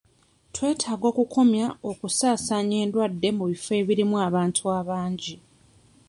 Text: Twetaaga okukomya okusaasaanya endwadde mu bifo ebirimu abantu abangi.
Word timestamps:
Twetaaga 0.53 1.05
okukomya 1.11 1.65
okusaasaanya 1.89 2.75
endwadde 2.83 3.29
mu 3.37 3.45
bifo 3.51 3.71
ebirimu 3.81 4.15
abantu 4.27 4.61
abangi. 4.79 5.35